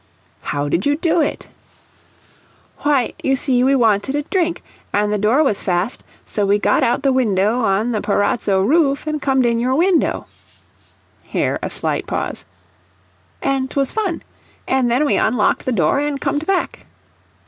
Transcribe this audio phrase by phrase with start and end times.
[0.41, 1.47] "How did you do it?"
[2.79, 6.81] "Why, you see we wanted a drink, an' the door was fast, so we got
[6.81, 10.25] out the window on the parazzo roof, an' comed in your window."
[11.21, 12.45] (Here a slight pause.)
[13.43, 14.23] "An' 'twas fun.
[14.67, 16.87] An' then we unlocked the door, an' comed back."